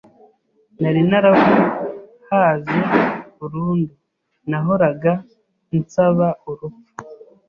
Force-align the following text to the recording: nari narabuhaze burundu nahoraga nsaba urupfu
nari 0.81 1.01
narabuhaze 1.09 2.77
burundu 3.37 3.93
nahoraga 4.49 5.11
nsaba 5.79 6.27
urupfu 6.49 6.89